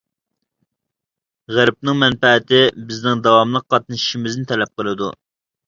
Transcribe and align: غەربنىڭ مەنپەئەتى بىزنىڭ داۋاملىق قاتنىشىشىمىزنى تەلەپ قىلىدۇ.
غەربنىڭ 1.57 1.99
مەنپەئەتى 2.05 2.63
بىزنىڭ 2.89 3.23
داۋاملىق 3.29 3.69
قاتنىشىشىمىزنى 3.77 4.51
تەلەپ 4.55 4.77
قىلىدۇ. 4.83 5.15